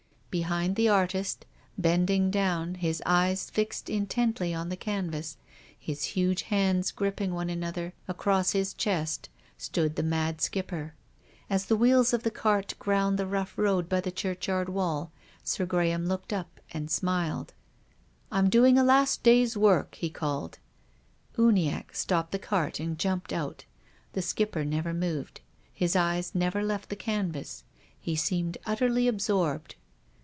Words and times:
Behind 0.33 0.77
the 0.77 0.87
artist, 0.87 1.45
bending 1.77 2.31
down, 2.31 2.75
his 2.75 3.03
eyes 3.05 3.49
fixed 3.49 3.89
intently 3.89 4.53
on 4.53 4.69
the 4.69 4.77
canvas, 4.77 5.35
his 5.77 6.05
huge 6.05 6.43
hands 6.43 6.89
gripping 6.91 7.33
one 7.33 7.49
another 7.49 7.93
across 8.07 8.51
his 8.53 8.73
chest, 8.73 9.27
stood 9.57 9.97
the 9.97 10.03
mad 10.03 10.39
Skipper. 10.39 10.93
As 11.49 11.65
the 11.65 11.75
wheels 11.75 12.13
of 12.13 12.23
the 12.23 12.31
cart 12.31 12.75
ground 12.79 13.19
tlie 13.19 13.29
rough 13.29 13.57
road 13.57 13.89
by 13.89 13.99
the 13.99 14.09
churchyard 14.09 14.69
wall, 14.69 15.11
Sir 15.43 15.65
Graham 15.65 16.05
looked 16.07 16.31
up 16.31 16.61
and 16.71 16.89
smiled." 16.89 17.53
I'm 18.31 18.49
doing 18.49 18.77
a 18.77 18.85
last 18.85 19.23
day's 19.23 19.57
work," 19.57 19.95
he 19.95 20.09
called. 20.09 20.59
Uniacke 21.37 21.93
stopped 21.93 22.31
the 22.31 22.39
cart 22.39 22.79
and 22.79 22.97
jumped 22.97 23.33
out. 23.33 23.65
The 24.13 24.21
Skipper 24.21 24.63
never 24.63 24.93
moved. 24.93 25.41
His 25.73 25.93
eyes 25.93 26.33
never 26.33 26.63
left 26.63 26.87
the 26.87 26.95
canvas. 26.95 27.65
He 27.99 28.15
seemed 28.15 28.57
utterly 28.65 29.09
absorbed. 29.09 29.75